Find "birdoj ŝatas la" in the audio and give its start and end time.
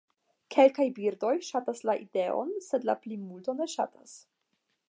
0.95-1.97